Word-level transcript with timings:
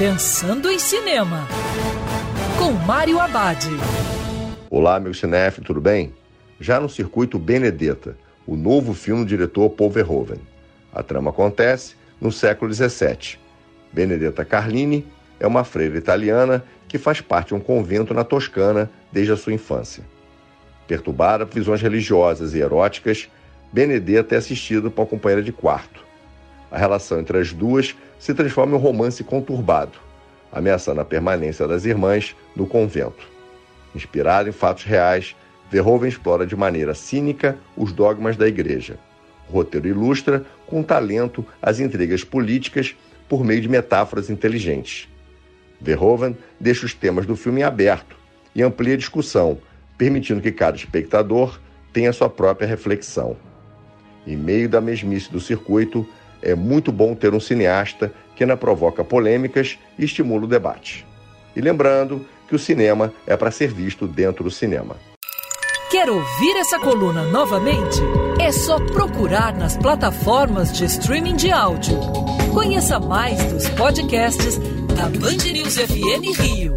Pensando 0.00 0.70
em 0.70 0.78
Cinema, 0.78 1.46
com 2.58 2.72
Mário 2.72 3.20
Abad. 3.20 3.66
Olá, 4.70 4.98
meu 4.98 5.12
cinef, 5.12 5.60
tudo 5.60 5.78
bem? 5.78 6.14
Já 6.58 6.80
no 6.80 6.88
circuito 6.88 7.38
Benedetta, 7.38 8.16
o 8.46 8.56
novo 8.56 8.94
filme 8.94 9.24
do 9.24 9.28
diretor 9.28 9.68
Paul 9.68 9.90
Verhoeven. 9.90 10.40
A 10.90 11.02
trama 11.02 11.28
acontece 11.28 11.96
no 12.18 12.32
século 12.32 12.72
XVII. 12.72 13.38
Benedetta 13.92 14.42
Carlini 14.42 15.06
é 15.38 15.46
uma 15.46 15.64
freira 15.64 15.98
italiana 15.98 16.64
que 16.88 16.96
faz 16.96 17.20
parte 17.20 17.48
de 17.48 17.56
um 17.56 17.60
convento 17.60 18.14
na 18.14 18.24
Toscana 18.24 18.90
desde 19.12 19.32
a 19.32 19.36
sua 19.36 19.52
infância. 19.52 20.02
Perturbada 20.88 21.44
por 21.44 21.56
visões 21.56 21.82
religiosas 21.82 22.54
e 22.54 22.60
eróticas, 22.60 23.28
Benedetta 23.70 24.34
é 24.34 24.38
assistida 24.38 24.88
por 24.88 25.02
uma 25.02 25.06
companheira 25.06 25.42
de 25.42 25.52
quarto. 25.52 26.08
A 26.70 26.78
relação 26.78 27.18
entre 27.18 27.38
as 27.38 27.52
duas 27.52 27.96
se 28.18 28.32
transforma 28.32 28.72
em 28.72 28.76
um 28.76 28.80
romance 28.80 29.24
conturbado, 29.24 29.98
ameaçando 30.52 31.00
a 31.00 31.04
permanência 31.04 31.66
das 31.66 31.84
irmãs 31.84 32.36
no 32.54 32.66
convento. 32.66 33.28
Inspirado 33.94 34.48
em 34.48 34.52
fatos 34.52 34.84
reais, 34.84 35.34
Verhoeven 35.70 36.08
explora 36.08 36.46
de 36.46 36.56
maneira 36.56 36.94
cínica 36.94 37.58
os 37.76 37.92
dogmas 37.92 38.36
da 38.36 38.46
igreja. 38.46 38.98
O 39.48 39.52
roteiro 39.52 39.88
ilustra 39.88 40.44
com 40.66 40.82
talento 40.82 41.44
as 41.60 41.80
intrigas 41.80 42.22
políticas 42.22 42.94
por 43.28 43.44
meio 43.44 43.60
de 43.60 43.68
metáforas 43.68 44.30
inteligentes. 44.30 45.08
Verhoeven 45.80 46.36
deixa 46.58 46.86
os 46.86 46.94
temas 46.94 47.26
do 47.26 47.36
filme 47.36 47.60
em 47.60 47.64
aberto 47.64 48.16
e 48.54 48.62
amplia 48.62 48.94
a 48.94 48.98
discussão, 48.98 49.58
permitindo 49.96 50.40
que 50.40 50.52
cada 50.52 50.76
espectador 50.76 51.58
tenha 51.92 52.12
sua 52.12 52.28
própria 52.28 52.66
reflexão. 52.66 53.36
Em 54.26 54.36
meio 54.36 54.68
da 54.68 54.80
mesmice 54.80 55.30
do 55.30 55.40
circuito, 55.40 56.06
é 56.42 56.54
muito 56.54 56.90
bom 56.90 57.14
ter 57.14 57.34
um 57.34 57.40
cineasta 57.40 58.12
que 58.34 58.44
ainda 58.44 58.56
provoca 58.56 59.04
polêmicas 59.04 59.78
e 59.98 60.04
estimula 60.04 60.44
o 60.44 60.48
debate. 60.48 61.06
E 61.54 61.60
lembrando 61.60 62.24
que 62.48 62.54
o 62.54 62.58
cinema 62.58 63.12
é 63.26 63.36
para 63.36 63.50
ser 63.50 63.72
visto 63.72 64.06
dentro 64.06 64.44
do 64.44 64.50
cinema. 64.50 64.96
Quer 65.90 66.08
ouvir 66.08 66.56
essa 66.56 66.78
coluna 66.78 67.24
novamente? 67.24 67.98
É 68.40 68.52
só 68.52 68.78
procurar 68.78 69.56
nas 69.56 69.76
plataformas 69.76 70.72
de 70.72 70.84
streaming 70.84 71.34
de 71.34 71.50
áudio. 71.50 71.98
Conheça 72.54 73.00
mais 73.00 73.42
dos 73.52 73.68
podcasts 73.70 74.56
da 74.94 75.08
Band 75.08 75.52
News 75.52 75.76
FM 75.76 76.38
Rio. 76.40 76.74